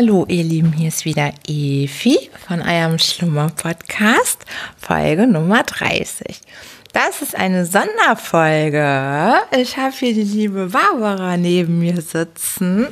[0.00, 4.46] Hallo ihr Lieben, hier ist wieder Evi von eurem Schlummer Podcast,
[4.80, 6.40] Folge Nummer 30.
[6.92, 9.34] Das ist eine Sonderfolge.
[9.58, 12.86] Ich habe hier die liebe Barbara neben mir sitzen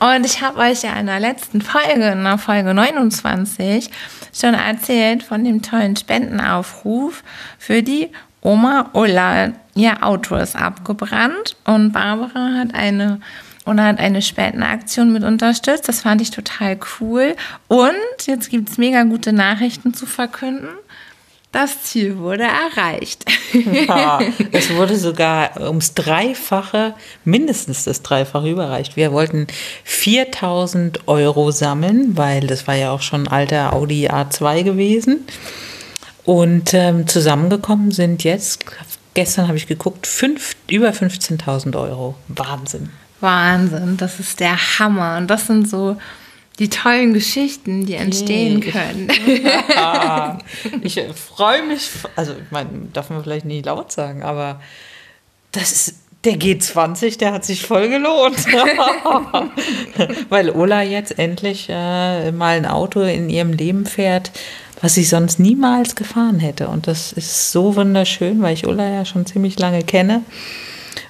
[0.00, 3.88] und ich habe euch ja in der letzten Folge, in der Folge 29,
[4.34, 7.22] schon erzählt von dem tollen Spendenaufruf
[7.60, 8.08] für die
[8.40, 9.52] Oma Ulla.
[9.76, 13.20] Ihr Auto ist abgebrannt und Barbara hat eine
[13.68, 15.88] und hat eine Spendenaktion mit unterstützt.
[15.88, 17.36] Das fand ich total cool.
[17.68, 17.94] Und
[18.26, 20.68] jetzt gibt es mega gute Nachrichten zu verkünden.
[21.52, 23.24] Das Ziel wurde erreicht.
[23.88, 24.20] Ja,
[24.52, 26.94] es wurde sogar ums Dreifache,
[27.24, 28.96] mindestens das Dreifache überreicht.
[28.96, 29.46] Wir wollten
[29.84, 35.26] 4000 Euro sammeln, weil das war ja auch schon ein alter Audi A2 gewesen.
[36.24, 38.66] Und ähm, zusammengekommen sind jetzt,
[39.14, 42.16] gestern habe ich geguckt, fünf, über 15.000 Euro.
[42.28, 42.90] Wahnsinn.
[43.20, 45.16] Wahnsinn, das ist der Hammer.
[45.18, 45.96] Und das sind so
[46.58, 48.72] die tollen Geschichten, die entstehen hey.
[48.72, 49.08] können.
[49.74, 50.38] Ja,
[50.82, 54.60] ich freue mich, also ich meine, darf man vielleicht nicht laut sagen, aber
[55.52, 55.94] das ist
[56.24, 58.44] der G20, der hat sich voll gelohnt.
[60.28, 64.32] Weil Ulla jetzt endlich äh, mal ein Auto in ihrem Leben fährt,
[64.80, 66.68] was sie sonst niemals gefahren hätte.
[66.68, 70.22] Und das ist so wunderschön, weil ich Ulla ja schon ziemlich lange kenne.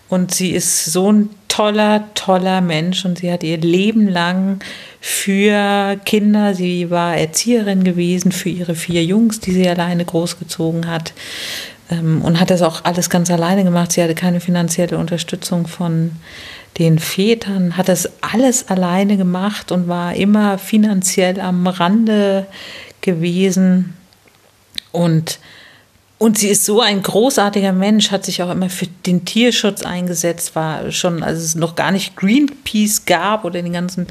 [0.08, 4.60] Und sie ist so ein toller, toller Mensch und sie hat ihr Leben lang
[5.00, 11.12] für Kinder, sie war Erzieherin gewesen für ihre vier Jungs, die sie alleine großgezogen hat
[11.90, 13.90] ähm, und hat das auch alles ganz alleine gemacht.
[13.90, 16.12] Sie hatte keine finanzielle Unterstützung von
[16.78, 22.46] den Vätern, hat das alles alleine gemacht und war immer finanziell am Rande
[23.00, 23.94] gewesen
[24.92, 25.40] und
[26.18, 30.56] und sie ist so ein großartiger Mensch, hat sich auch immer für den Tierschutz eingesetzt,
[30.56, 34.08] war schon, als es noch gar nicht Greenpeace gab oder den ganzen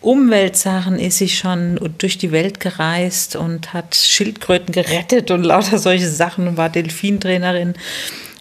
[0.00, 6.08] Umweltsachen, ist sie schon durch die Welt gereist und hat Schildkröten gerettet und lauter solche
[6.08, 7.74] Sachen und war Delfintrainerin.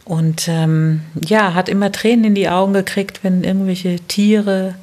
[0.05, 4.75] Und ähm, ja, hat immer Tränen in die Augen gekriegt, wenn irgendwelche Tiere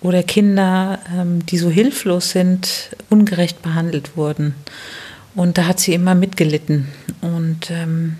[0.00, 4.54] oder Kinder, ähm, die so hilflos sind, ungerecht behandelt wurden.
[5.36, 6.88] Und da hat sie immer mitgelitten.
[7.20, 8.16] Und ähm,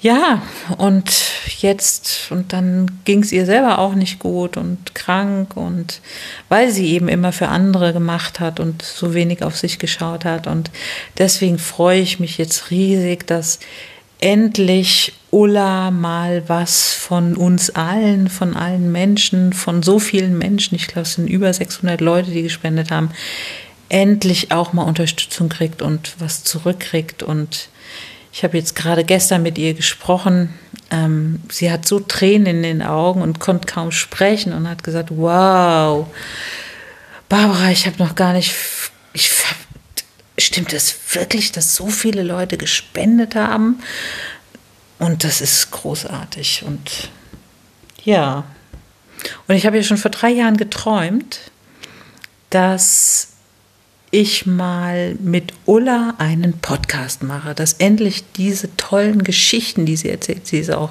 [0.00, 0.42] ja,
[0.76, 1.10] und
[1.58, 6.00] jetzt, und dann ging es ihr selber auch nicht gut und krank und
[6.48, 10.46] weil sie eben immer für andere gemacht hat und so wenig auf sich geschaut hat.
[10.46, 10.70] Und
[11.16, 13.58] deswegen freue ich mich jetzt riesig, dass
[14.20, 20.86] endlich Ulla mal was von uns allen, von allen Menschen, von so vielen Menschen, ich
[20.86, 23.10] glaube, es sind über 600 Leute, die gespendet haben,
[23.88, 27.22] endlich auch mal Unterstützung kriegt und was zurückkriegt.
[27.22, 27.68] Und
[28.32, 30.54] ich habe jetzt gerade gestern mit ihr gesprochen.
[30.90, 35.10] Ähm, sie hat so Tränen in den Augen und konnte kaum sprechen und hat gesagt,
[35.10, 36.06] wow,
[37.28, 38.54] Barbara, ich habe noch gar nicht,
[39.12, 39.30] ich,
[40.38, 43.82] stimmt es wirklich, dass so viele Leute gespendet haben?
[44.98, 46.64] Und das ist großartig.
[46.66, 47.10] Und
[48.04, 48.44] ja,
[49.46, 51.40] und ich habe ja schon vor drei Jahren geträumt,
[52.50, 53.27] dass
[54.10, 60.46] ich mal mit Ulla einen Podcast mache, dass endlich diese tollen Geschichten, die sie erzählt,
[60.46, 60.90] sie ist auch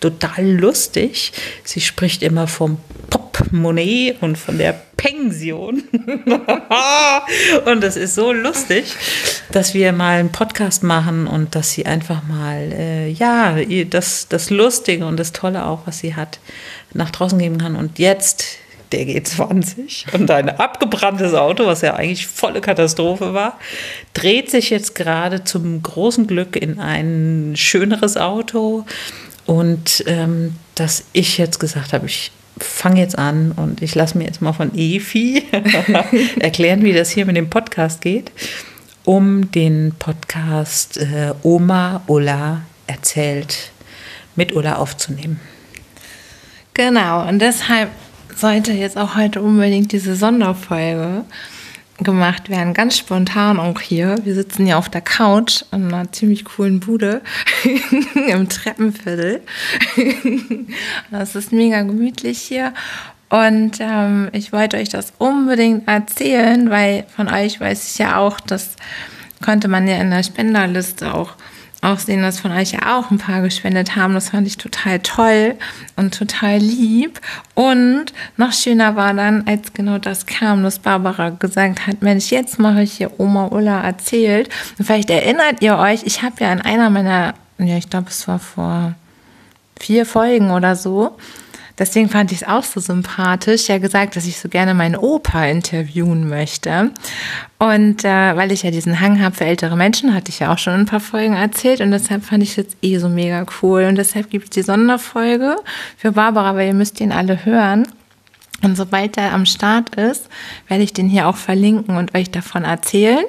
[0.00, 1.32] total lustig.
[1.64, 5.84] Sie spricht immer vom Portemonnaie und von der Pension.
[7.64, 8.94] und das ist so lustig,
[9.52, 13.56] dass wir mal einen Podcast machen und dass sie einfach mal, äh, ja,
[13.88, 16.38] das, das Lustige und das Tolle auch, was sie hat,
[16.92, 17.76] nach draußen geben kann.
[17.76, 18.58] Und jetzt
[18.92, 23.58] der G20 und ein abgebranntes Auto, was ja eigentlich volle Katastrophe war,
[24.14, 28.84] dreht sich jetzt gerade zum großen Glück in ein schöneres Auto.
[29.46, 34.24] Und ähm, dass ich jetzt gesagt habe, ich fange jetzt an und ich lasse mir
[34.24, 35.44] jetzt mal von Efi
[36.40, 38.32] erklären, wie das hier mit dem Podcast geht,
[39.04, 43.70] um den Podcast äh, Oma Ulla erzählt
[44.36, 45.40] mit Ulla aufzunehmen.
[46.74, 47.90] Genau, und deshalb
[48.40, 51.24] sollte jetzt auch heute unbedingt diese Sonderfolge
[51.98, 54.16] gemacht werden, ganz spontan auch hier.
[54.24, 57.22] Wir sitzen ja auf der Couch in einer ziemlich coolen Bude
[58.28, 59.40] im Treppenviertel.
[61.10, 62.72] das ist mega gemütlich hier.
[63.30, 68.40] Und ähm, ich wollte euch das unbedingt erzählen, weil von euch weiß ich ja auch,
[68.40, 68.76] das
[69.44, 71.32] konnte man ja in der Spenderliste auch
[71.80, 74.14] auch sehen, dass von euch ja auch ein paar gespendet haben.
[74.14, 75.54] Das fand ich total toll
[75.96, 77.20] und total lieb.
[77.54, 82.58] Und noch schöner war dann, als genau das kam, dass Barbara gesagt hat, Mensch, jetzt
[82.58, 84.48] mache ich hier Oma Ulla erzählt.
[84.78, 88.26] Und vielleicht erinnert ihr euch, ich habe ja in einer meiner, ja, ich glaube, es
[88.26, 88.94] war vor
[89.78, 91.16] vier Folgen oder so,
[91.78, 95.44] deswegen fand ich es auch so sympathisch, ja gesagt, dass ich so gerne meinen Opa
[95.46, 96.90] interviewen möchte.
[97.58, 100.58] Und äh, weil ich ja diesen Hang habe für ältere Menschen, hatte ich ja auch
[100.58, 103.84] schon ein paar Folgen erzählt und deshalb fand ich es jetzt eh so mega cool.
[103.84, 105.56] Und deshalb gibt es die Sonderfolge
[105.96, 107.86] für Barbara, weil ihr müsst ihn alle hören.
[108.62, 110.28] Und sobald er am Start ist,
[110.66, 113.24] werde ich den hier auch verlinken und euch davon erzählen.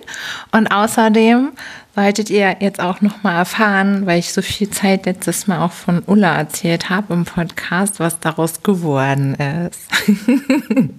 [0.51, 1.51] Und außerdem
[1.95, 5.71] solltet ihr jetzt auch noch mal erfahren, weil ich so viel Zeit letztes Mal auch
[5.71, 9.81] von Ulla erzählt habe im Podcast, was daraus geworden ist.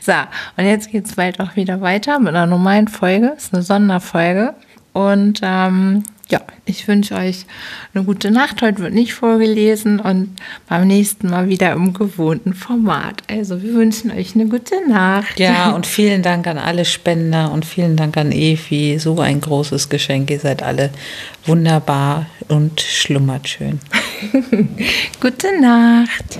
[0.00, 0.12] so,
[0.56, 3.32] und jetzt geht es bald auch wieder weiter mit einer normalen Folge.
[3.34, 4.54] Das ist eine Sonderfolge.
[4.92, 7.46] Und ähm, ja, ich wünsche euch
[7.94, 8.60] eine gute Nacht.
[8.60, 10.36] Heute wird nicht vorgelesen und
[10.68, 13.22] beim nächsten Mal wieder im gewohnten Format.
[13.30, 15.38] Also wir wünschen euch eine gute Nacht.
[15.38, 18.98] Ja, und vielen Dank an alle Spender und vielen Dank an Evi.
[18.98, 20.30] So ein großes Geschenk.
[20.30, 20.90] Ihr seid alle
[21.44, 23.78] wunderbar und schlummert schön.
[25.20, 26.38] gute Nacht.